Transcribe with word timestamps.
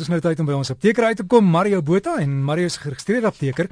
Dis 0.00 0.08
nou 0.08 0.16
tyd 0.24 0.38
om 0.40 0.46
by 0.48 0.54
ons 0.56 0.70
apteker 0.72 1.04
uit 1.10 1.18
te 1.20 1.24
kom, 1.28 1.44
Mario 1.44 1.82
Botha 1.84 2.14
en 2.22 2.38
Mario 2.40 2.64
'n 2.64 2.80
geregistreerde 2.84 3.26
apteker. 3.26 3.68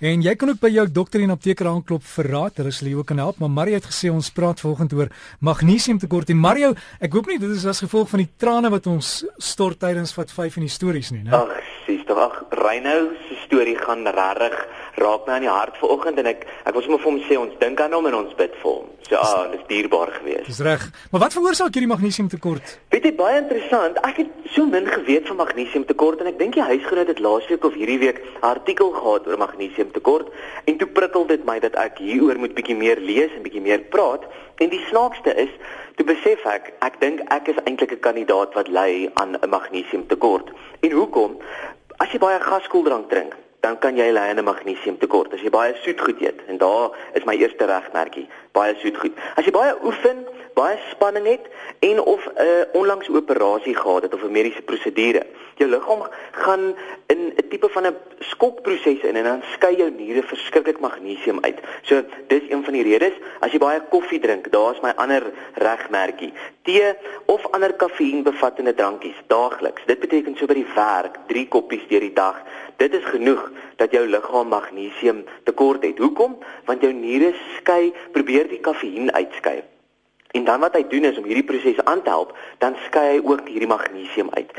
En 0.00 0.22
jy 0.22 0.34
kan 0.36 0.48
ook 0.48 0.60
by 0.60 0.68
jou 0.70 0.86
dokter 0.86 1.20
en 1.20 1.30
apteker 1.30 1.66
aanklop 1.66 2.02
vir 2.02 2.26
raad, 2.30 2.56
hulle 2.56 2.70
sal 2.70 2.88
jou 2.88 2.98
ook 2.98 3.06
kan 3.06 3.18
help, 3.18 3.38
maar 3.40 3.50
Mario 3.50 3.74
het 3.74 3.86
gesê 3.86 4.08
ons 4.12 4.30
praat 4.30 4.60
vanoggend 4.60 4.92
oor 4.92 5.08
magnesiumtekort 5.40 6.30
en 6.30 6.36
Mario, 6.36 6.74
ek 7.00 7.12
hoop 7.12 7.26
nie 7.26 7.38
dit 7.38 7.50
is 7.50 7.66
as 7.66 7.80
gevolg 7.80 8.08
van 8.10 8.18
die 8.18 8.30
trane 8.36 8.70
wat 8.70 8.86
ons 8.86 9.24
stort 9.38 9.80
tydens 9.80 10.14
wat 10.14 10.30
5 10.30 10.56
in 10.56 10.62
die 10.62 10.70
stories 10.70 11.10
nie, 11.10 11.24
né? 11.24 11.32
Ag, 11.32 11.50
sies 11.86 12.06
tog, 12.06 12.18
ag, 12.18 12.44
Reynou 12.50 13.10
se 13.28 13.34
storie 13.46 13.76
gaan 13.76 14.06
regtig 14.06 14.71
raak 14.94 15.26
my 15.26 15.32
aan 15.32 15.44
die 15.46 15.50
hart 15.50 15.76
vanoggend 15.80 16.18
en 16.18 16.26
ek 16.26 16.46
ek 16.64 16.74
wil 16.74 16.82
sommer 16.84 17.00
vir 17.00 17.10
hom 17.10 17.20
sê 17.28 17.38
ons 17.40 17.54
dink 17.60 17.80
aan 17.80 17.92
hom 17.96 18.06
en 18.06 18.14
ons 18.14 18.34
bid 18.36 18.54
vir 18.60 18.70
hom. 18.70 18.88
So 19.08 19.16
ah, 19.16 19.50
dis 19.52 19.64
dierbaar 19.68 20.12
geweest. 20.18 20.46
Dis 20.46 20.60
reg. 20.64 20.84
Maar 21.10 21.24
wat 21.24 21.36
veroorsaak 21.36 21.74
hierdie 21.74 21.90
magnesiumtekort? 21.90 22.76
Weet 22.94 23.08
jy 23.08 23.14
baie 23.16 23.40
interessant. 23.40 23.98
Ek 24.06 24.22
het 24.22 24.50
so 24.54 24.66
min 24.68 24.86
geweet 24.86 25.28
van 25.30 25.40
magnesiumtekort 25.40 26.20
en 26.22 26.30
ek 26.32 26.38
dink 26.38 26.56
die 26.58 26.66
huisgenoot 26.68 27.10
het 27.10 27.22
laasweek 27.24 27.64
of 27.64 27.76
hierdie 27.78 27.98
week 27.98 28.20
'n 28.20 28.46
artikel 28.52 28.92
gehad 28.92 29.26
oor 29.26 29.38
magnesiumtekort 29.38 30.28
en 30.64 30.76
toe 30.78 30.88
prikkel 30.88 31.26
dit 31.26 31.44
my 31.44 31.58
dat 31.58 31.74
ek 31.76 31.98
hieroor 31.98 32.38
moet 32.38 32.54
bietjie 32.54 32.76
meer 32.76 33.00
lees 33.00 33.32
en 33.36 33.42
bietjie 33.42 33.64
meer 33.64 33.80
praat. 33.80 34.24
En 34.62 34.68
die 34.68 34.84
snaakste 34.88 35.34
is, 35.34 35.50
toe 35.96 36.06
besef 36.06 36.44
ek, 36.46 36.72
ek 36.80 37.00
dink 37.00 37.20
ek 37.32 37.48
is 37.48 37.62
eintlik 37.64 37.92
'n 37.92 38.00
kandidaat 38.00 38.54
wat 38.54 38.68
ly 38.68 39.10
aan 39.14 39.36
'n 39.40 39.48
magnesiumtekort. 39.48 40.52
En 40.80 40.90
hoekom? 40.90 41.38
As 41.96 42.10
jy 42.12 42.18
baie 42.18 42.40
gaskoeldrank 42.40 43.08
drink, 43.08 43.36
dan 43.62 43.78
kan 43.78 43.94
jy 43.96 44.10
ly 44.10 44.18
aan 44.30 44.38
'n 44.42 44.44
magnesiumtekort. 44.44 45.32
As 45.32 45.40
jy 45.40 45.50
baie 45.50 45.74
soet 45.82 46.00
goed 46.00 46.20
eet 46.20 46.40
en 46.50 46.58
daar 46.58 46.90
is 47.14 47.24
my 47.24 47.34
eerste 47.38 47.64
regmerkie, 47.64 48.26
baie 48.52 48.74
soet 48.82 48.96
goed. 48.98 49.14
As 49.36 49.44
jy 49.44 49.52
baie 49.54 49.74
oefen, 49.84 50.26
baie 50.54 50.78
spanning 50.90 51.26
het 51.26 51.46
en 51.78 52.00
of 52.00 52.26
'n 52.26 52.42
uh, 52.42 52.64
onlangs 52.72 53.08
operasie 53.08 53.76
gehad 53.76 54.02
het 54.02 54.14
of 54.14 54.22
'n 54.22 54.30
mediese 54.30 54.62
prosedure. 54.62 55.22
Jou 55.54 55.70
liggaam 55.70 56.02
gaan 56.30 56.74
in 57.06 57.32
'n 57.36 57.48
tipe 57.48 57.68
van 57.68 57.86
'n 57.86 57.96
skokproses 58.18 59.00
in 59.00 59.16
en 59.16 59.24
dan 59.24 59.42
skei 59.52 59.76
jou 59.76 59.90
niere 59.90 60.22
verskriklik 60.22 60.80
magnesium 60.80 61.38
uit. 61.40 61.60
So 61.82 62.02
dis 62.26 62.42
een 62.48 62.64
van 62.64 62.72
die 62.72 62.82
redes. 62.82 63.14
As 63.40 63.52
jy 63.52 63.58
baie 63.58 63.80
koffie 63.90 64.20
drink, 64.20 64.50
daar's 64.50 64.80
my 64.80 64.92
ander 64.96 65.22
regmerkie. 65.54 66.32
Tee 66.62 66.94
of 67.26 67.46
ander 67.50 67.72
kafeïen 67.72 68.22
bevattende 68.22 68.74
drankies 68.74 69.22
daagliks. 69.26 69.82
Dit 69.86 70.00
beteken 70.00 70.36
so 70.36 70.46
by 70.46 70.54
die 70.54 70.72
werk 70.74 71.16
3 71.26 71.48
koppies 71.48 71.86
deur 71.88 72.00
die 72.00 72.12
dag. 72.12 72.42
Dit 72.76 72.94
is 72.94 73.04
genoeg 73.04 73.51
dat 73.76 73.92
jou 73.92 74.06
liggaam 74.06 74.48
magnesium 74.48 75.24
tekort 75.44 75.82
het. 75.82 75.98
Hoekom? 75.98 76.38
Want 76.64 76.82
jou 76.82 76.92
niere 76.92 77.34
skei, 77.58 77.92
probeer 78.12 78.48
die 78.48 78.60
kafeïen 78.60 79.12
uitskei. 79.12 79.62
En 80.32 80.44
dan 80.44 80.60
wat 80.60 80.76
hy 80.78 80.86
doen 80.88 81.04
is 81.04 81.18
om 81.20 81.26
hierdie 81.28 81.44
proses 81.44 81.84
aan 81.84 82.02
te 82.02 82.08
help, 82.08 82.32
dan 82.58 82.76
skei 82.86 83.04
hy 83.10 83.18
ook 83.20 83.48
hierdie 83.48 83.68
magnesium 83.68 84.30
uit. 84.32 84.52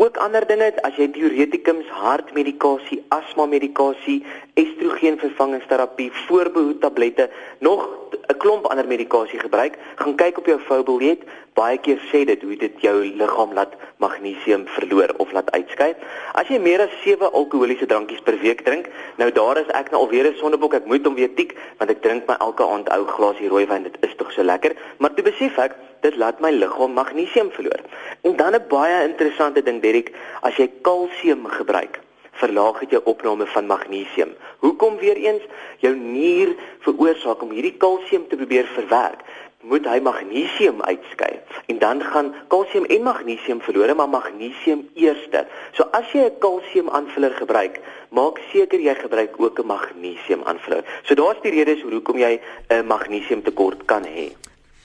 Ook 0.00 0.16
ander 0.22 0.44
dinge, 0.46 0.68
as 0.86 0.94
jy 0.94 1.08
diuretikums, 1.10 1.88
hartmedikasie, 1.90 3.00
asma 3.10 3.48
medikasie, 3.50 4.20
estrogenvervangingsterapie, 4.62 6.06
voorbehoed 6.28 6.78
tablette, 6.84 7.26
nog 7.66 7.82
'n 8.30 8.36
klomp 8.38 8.68
ander 8.70 8.86
medikasie 8.86 9.40
gebruik, 9.42 9.74
gaan 9.96 10.14
kyk 10.14 10.38
op 10.38 10.46
jou 10.46 10.58
foubiljet, 10.68 11.26
baie 11.54 11.78
keer 11.78 11.98
sê 12.12 12.22
dit 12.24 12.42
hoe 12.42 12.56
dit 12.56 12.80
jou 12.80 12.94
liggaam 13.22 13.52
laat 13.52 13.74
magnesium 13.96 14.66
verloor 14.66 15.10
of 15.18 15.32
laat 15.32 15.50
uitskei. 15.50 15.94
As 16.34 16.46
jy 16.46 16.58
meer 16.58 16.80
as 16.80 16.94
7 17.02 17.32
alkoholiese 17.32 17.86
drankies 17.86 18.22
per 18.22 18.38
week 18.38 18.64
drink, 18.64 18.86
nou 19.16 19.32
daar 19.32 19.58
is 19.58 19.74
ek 19.74 19.90
nou 19.90 20.02
alweer 20.02 20.30
'n 20.30 20.38
sondebok, 20.38 20.74
ek 20.74 20.86
moet 20.86 21.04
hom 21.04 21.14
weer 21.14 21.34
tik 21.34 21.56
want 21.78 21.90
ek 21.90 22.02
drink 22.02 22.28
my 22.28 22.36
elke 22.38 22.62
aand 22.62 22.88
ou 22.88 23.04
glasie 23.04 23.48
rooiwyn, 23.48 23.82
dit 23.82 23.96
is 24.00 24.14
tog 24.16 24.32
so 24.32 24.42
lekker, 24.42 24.76
maar 24.98 25.14
toe 25.14 25.24
besef 25.24 25.58
ek 25.58 25.74
dit 26.00 26.16
laat 26.16 26.40
my 26.40 26.50
liggaam 26.50 26.92
magnesium 26.92 27.50
verloor. 27.50 27.80
En 28.22 28.36
dan 28.36 28.54
'n 28.54 28.68
baie 28.68 29.08
interessante 29.08 29.62
ding, 29.62 29.82
Derek, 29.82 30.12
as 30.40 30.56
jy 30.56 30.70
kalsium 30.82 31.46
gebruik 31.46 32.00
verlaag 32.38 32.78
dit 32.78 32.90
jou 32.90 33.02
opname 33.04 33.46
van 33.46 33.66
magnesium. 33.66 34.30
Hoekom 34.58 34.96
weer 34.98 35.16
eens 35.16 35.42
jou 35.78 35.96
nier 35.96 36.54
veroorsaak 36.80 37.42
om 37.42 37.50
hierdie 37.50 37.76
kalsium 37.76 38.28
te 38.28 38.36
probeer 38.36 38.66
verwerk? 38.74 39.24
moet 39.66 39.86
hy 39.90 39.98
magnesium 40.00 40.78
uitskei 40.86 41.32
en 41.66 41.78
dan 41.82 42.02
gaan 42.12 42.30
kalsium 42.52 42.84
en 42.86 43.02
magnesium 43.02 43.60
verlore 43.60 43.94
maar 43.98 44.08
magnesium 44.08 44.84
eerste. 44.94 45.46
So 45.74 45.82
as 45.92 46.06
jy 46.14 46.30
'n 46.30 46.38
kalsium 46.38 46.88
aanvuller 46.88 47.34
gebruik, 47.34 47.80
maak 48.10 48.38
seker 48.52 48.80
jy 48.80 48.94
gebruik 48.94 49.34
ook 49.40 49.58
'n 49.58 49.66
magnesium 49.66 50.42
aanvuller. 50.44 50.84
So 51.02 51.14
daar's 51.14 51.42
die 51.42 51.50
redes 51.50 51.82
hoekom 51.82 52.18
jy 52.18 52.40
'n 52.70 52.86
magnesium 52.86 53.42
tekort 53.42 53.84
kan 53.84 54.04
hê. 54.04 54.32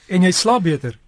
En 0.08 0.22
jy 0.22 0.32
slaap 0.32 0.64
beter. 0.64 1.03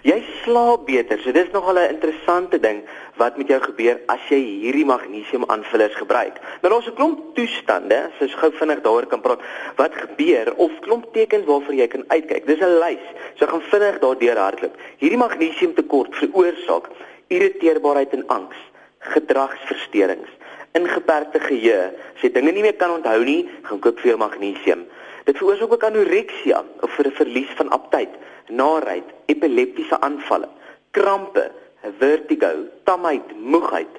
Jy 0.00 0.16
slaap 0.42 0.86
beter. 0.88 1.20
So 1.20 1.32
dis 1.32 1.50
nogal 1.52 1.76
'n 1.78 1.92
interessante 1.94 2.58
ding 2.60 2.82
wat 3.16 3.36
met 3.36 3.48
jou 3.48 3.60
gebeur 3.60 4.00
as 4.06 4.20
jy 4.28 4.40
hierdie 4.64 4.84
magnesium 4.84 5.44
aanvullers 5.44 5.94
gebruik. 5.94 6.40
Nou 6.62 6.72
daar's 6.72 6.88
'n 6.88 6.94
klomp 6.94 7.34
toestande, 7.34 8.10
jy 8.18 8.28
gou 8.28 8.50
vinnig 8.52 8.80
daaroor 8.80 9.06
kan 9.06 9.20
praat, 9.20 9.40
wat 9.76 9.92
gebeur 9.94 10.54
of 10.56 10.72
klomp 10.80 11.12
tekens 11.12 11.44
waarvoor 11.44 11.74
jy 11.74 11.86
kan 11.86 12.04
uitkyk. 12.08 12.46
Dis 12.46 12.60
'n 12.60 12.78
lys. 12.78 13.04
So 13.34 13.46
gaan 13.46 13.62
vinnig 13.62 13.98
daardeur 13.98 14.38
hardloop. 14.38 14.74
Hierdie 14.98 15.18
magnesiumtekort 15.18 16.14
veroorsaak 16.16 16.88
irriteerbaarheid 17.28 18.12
en 18.12 18.26
angs, 18.26 18.56
gedragsversteurings, 18.98 20.30
ingeperkte 20.78 21.40
geheue. 21.40 21.90
As 22.14 22.22
jy 22.22 22.30
dinge 22.34 22.52
nie 22.52 22.62
meer 22.62 22.76
kan 22.78 22.90
onthou 22.90 23.22
nie, 23.24 23.48
gaan 23.62 23.80
koop 23.80 23.98
jou 24.04 24.16
magnesium. 24.20 24.86
Dit 25.26 25.38
veroorsaak 25.38 25.72
ook 25.72 25.84
anoreksia 25.84 26.62
of 26.82 26.90
vir 26.96 27.06
'n 27.06 27.18
verlies 27.20 27.50
van 27.56 27.68
aptyt, 27.70 28.14
naarheid, 28.48 29.04
epileptiese 29.26 30.00
aanvalle, 30.00 30.48
krampe, 30.90 31.50
vertigo, 31.98 32.52
tamheid, 32.84 33.26
moegheid, 33.36 33.94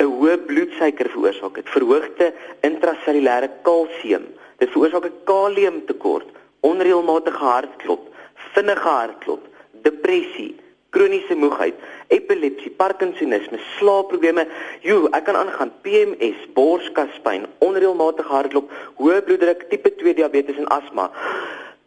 'n 0.00 0.04
hoë 0.04 0.36
bloedsuiker 0.46 1.08
veroorsaak 1.08 1.54
dit, 1.54 1.68
verhoogde 1.68 2.32
intrasellulêre 2.62 3.50
kalsium, 3.62 4.24
dit 4.58 4.70
veroorsaak 4.70 5.04
'n 5.04 5.20
kaliumtekort, 5.24 6.28
onreëlmatige 6.60 7.44
hartklop, 7.44 8.08
vinnige 8.54 8.88
hartklop, 8.88 9.42
depressie, 9.82 10.56
kroniese 10.90 11.34
moegheid, 11.38 11.74
epilepsie, 12.08 12.70
parkinsonisme, 12.70 13.60
slaapprobleme, 13.78 14.46
jo, 14.82 15.06
ek 15.16 15.24
kan 15.28 15.38
aangaan 15.38 15.72
PMS, 15.84 16.48
borskaspyn, 16.56 17.46
onreëlmatige 17.64 18.32
hartklop, 18.32 18.70
hoë 18.98 19.22
bloeddruk, 19.26 19.68
tipe 19.70 19.94
2 20.02 20.16
diabetes 20.18 20.58
en 20.58 20.70
asma. 20.74 21.10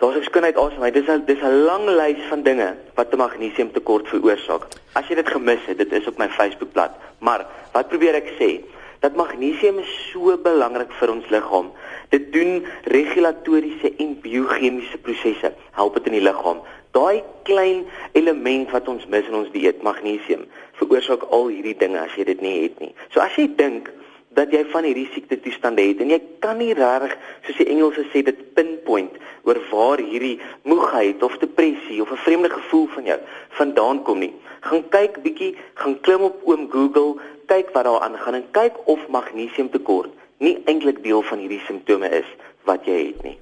Daar's 0.03 0.17
'n 0.17 0.23
skoonheid 0.23 0.57
asem. 0.57 0.83
Dit 0.91 1.03
is 1.03 1.09
'n 1.09 1.25
dis 1.25 1.41
'n 1.41 1.63
lang 1.63 1.85
lys 1.87 2.23
van 2.29 2.41
dinge 2.43 2.75
wat 2.95 3.13
'n 3.13 3.17
magnesiumtekort 3.17 4.07
veroorsaak. 4.07 4.63
As 4.93 5.07
jy 5.07 5.15
dit 5.15 5.29
gemis 5.29 5.65
het, 5.65 5.77
dit 5.77 5.91
is 5.91 6.07
op 6.07 6.17
my 6.17 6.29
Facebookblad. 6.29 6.91
Maar 7.19 7.45
wat 7.71 7.87
probeer 7.87 8.15
ek 8.15 8.29
sê? 8.39 8.61
Dat 8.99 9.15
magnesium 9.15 9.79
is 9.79 10.09
so 10.11 10.37
belangrik 10.37 10.91
vir 10.91 11.11
ons 11.11 11.29
liggaam. 11.29 11.71
Dit 12.09 12.31
doen 12.33 12.65
regulatoriese 12.83 13.93
en 13.97 14.19
biochemiese 14.21 14.97
prosesse, 14.97 15.53
help 15.71 15.95
dit 15.99 16.11
in 16.11 16.17
die 16.19 16.25
liggaam. 16.25 16.61
Daai 16.93 17.23
klein 17.43 17.85
element 18.13 18.71
wat 18.71 18.87
ons 18.87 19.05
mis 19.09 19.27
in 19.27 19.35
ons 19.35 19.51
dieet, 19.53 19.81
magnesium, 19.81 20.45
veroorsaak 20.77 21.25
al 21.33 21.47
hierdie 21.49 21.77
dinge 21.77 21.99
as 22.03 22.13
jy 22.17 22.27
dit 22.29 22.41
nie 22.41 22.55
het 22.63 22.79
nie. 22.83 22.93
So 23.13 23.23
as 23.23 23.33
jy 23.39 23.47
dink 23.57 23.89
dat 24.37 24.53
jy 24.53 24.63
van 24.71 24.85
hierdie 24.87 25.09
siekte 25.13 25.37
toestande 25.41 25.83
het 25.85 26.01
en 26.01 26.13
jy 26.13 26.19
kan 26.41 26.57
nie 26.57 26.73
reg 26.77 27.13
soos 27.45 27.59
die 27.59 27.69
Engelse 27.69 28.05
sê 28.09 28.23
dit 28.25 28.39
pinpoint 28.57 29.17
oor 29.45 29.59
waar 29.69 30.01
hierdie 30.01 30.39
moegheid 30.69 31.21
of 31.25 31.37
depressie 31.41 32.01
of 32.01 32.11
'n 32.11 32.23
vreemde 32.25 32.49
gevoel 32.49 32.87
van 32.95 33.05
jou 33.05 33.19
vandaan 33.59 34.03
kom 34.03 34.19
nie. 34.19 34.33
Gaan 34.61 34.89
kyk 34.89 35.21
bietjie, 35.23 35.55
gaan 35.73 35.99
klim 36.01 36.21
op 36.21 36.41
oom 36.45 36.69
Google, 36.71 37.21
kyk 37.45 37.73
wat 37.73 37.83
daar 37.83 38.01
aangaan 38.01 38.33
en 38.33 38.47
kyk 38.51 38.73
of 38.85 39.07
magnesiumtekort 39.07 40.09
nie 40.43 40.57
eintlik 40.69 41.01
deel 41.03 41.23
van 41.29 41.41
hierdie 41.43 41.61
simptome 41.67 42.09
is 42.19 42.27
wat 42.67 42.85
jy 42.87 42.99
het 43.07 43.23
nie. 43.23 43.37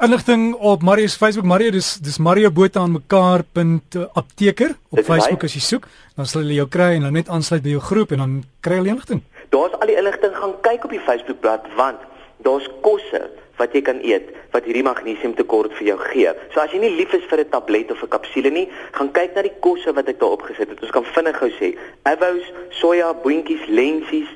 Inligting 0.00 0.54
op 0.54 0.82
Mario 0.82 1.06
se 1.12 1.18
Facebook, 1.20 1.44
Mario 1.44 1.70
dis 1.74 1.98
dis 2.00 2.18
Mario 2.18 2.50
Botha 2.50 2.80
aan 2.80 2.94
mekaar.apteker 2.94 4.70
op 4.88 5.02
Facebook 5.04 5.44
as 5.44 5.56
jy 5.58 5.60
soek, 5.60 5.88
dan 6.16 6.26
sal 6.30 6.40
hulle 6.40 6.56
jou 6.56 6.68
kry 6.72 6.94
en 6.96 7.04
dan 7.04 7.18
net 7.18 7.28
aansluit 7.28 7.60
by 7.66 7.74
jou 7.74 7.82
groep 7.84 8.14
en 8.16 8.22
dan 8.24 8.38
kry 8.64 8.78
jy 8.80 8.94
inligting. 8.94 9.20
Daar's 9.52 9.76
al 9.76 9.92
die 9.92 9.98
inligting 10.00 10.32
gaan 10.38 10.54
kyk 10.64 10.86
op 10.88 10.94
die 10.96 11.02
Facebookblad 11.04 11.68
want 11.76 12.00
daar's 12.46 12.68
kosse 12.80 13.20
wat 13.60 13.76
jy 13.76 13.82
kan 13.84 14.00
eet 14.00 14.30
wat 14.54 14.64
hierdie 14.64 14.86
magnesiumtekort 14.86 15.74
vir 15.76 15.90
jou 15.90 15.98
gee. 16.06 16.32
So 16.54 16.62
as 16.64 16.72
jy 16.72 16.80
nie 16.80 16.94
lief 16.96 17.12
is 17.12 17.26
vir 17.28 17.44
'n 17.44 17.50
tablet 17.52 17.92
of 17.92 18.02
'n 18.02 18.08
kapsule 18.08 18.50
nie, 18.50 18.68
gaan 18.96 19.12
kyk 19.12 19.34
na 19.34 19.42
die 19.42 19.58
kosse 19.60 19.92
wat 19.92 20.08
ek 20.08 20.18
daar 20.20 20.32
opgesit 20.32 20.70
het. 20.70 20.80
Ons 20.80 20.96
kan 20.96 21.04
vinnig 21.04 21.36
gou 21.36 21.50
sê: 21.60 21.76
avos, 22.04 22.44
soja, 22.70 23.12
boontjies, 23.12 23.68
lensies, 23.68 24.28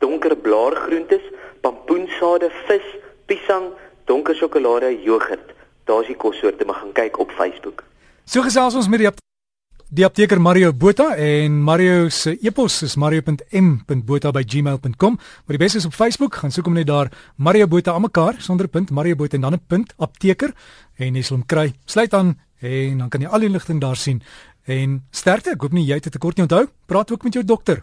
donker 0.00 0.34
blaargroentes, 0.36 1.22
pampoensade, 1.62 2.50
vis, 2.66 2.86
piesang, 3.30 3.70
donker 4.10 4.36
sjokolade, 4.36 4.92
jogurt. 5.04 5.54
Daar's 5.88 6.06
die 6.06 6.16
kossoorte, 6.16 6.64
maar 6.64 6.82
gaan 6.82 6.92
kyk 6.92 7.18
op 7.18 7.30
Facebook. 7.38 7.84
So 8.24 8.42
gesels 8.42 8.74
ons 8.78 8.88
met 8.88 9.02
die 9.02 9.10
die 9.92 10.06
apteker 10.06 10.38
Mario 10.40 10.72
Botha 10.72 11.10
en 11.20 11.60
Mario 11.60 12.08
se 12.08 12.38
e-pos 12.40 12.82
is 12.82 12.96
mario.m.botha@gmail.com. 12.96 15.16
Maar 15.16 15.56
die 15.56 15.58
beste 15.58 15.78
is 15.78 15.84
op 15.84 15.92
Facebook, 15.92 16.34
gaan 16.40 16.50
soek 16.50 16.64
hom 16.64 16.74
net 16.74 16.86
daar 16.86 17.12
Mario 17.36 17.66
Botha 17.66 17.92
aan 17.92 18.00
mekaar 18.00 18.34
sonder 18.38 18.68
punt 18.68 18.90
Mario 18.90 19.14
Botha 19.14 19.36
en 19.36 19.42
dan 19.42 19.52
'n 19.52 19.60
punt 19.66 19.94
apteker 19.98 20.54
en 20.96 21.14
jy 21.14 21.22
sal 21.22 21.36
hom 21.36 21.46
kry. 21.46 21.72
Sluit 21.84 22.14
aan 22.14 22.38
en 22.60 22.98
dan 22.98 23.08
kan 23.08 23.20
jy 23.20 23.28
al 23.28 23.40
die 23.40 23.50
ligting 23.50 23.80
daar 23.80 23.96
sien. 23.96 24.22
En 24.64 25.06
sterkte, 25.10 25.50
ek 25.50 25.60
hoop 25.60 25.72
nie 25.72 25.84
jy 25.84 25.94
het 25.94 26.06
'n 26.06 26.10
tekort 26.10 26.36
nie 26.36 26.44
onthou. 26.44 26.68
Praat 26.86 27.12
ook 27.12 27.22
met 27.22 27.32
jou 27.32 27.44
dokter. 27.44 27.82